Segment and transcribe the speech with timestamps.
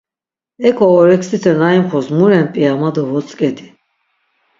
[0.67, 3.67] Eǩo oreksite na imxors mu ren p̌ia ma do votzǩedi.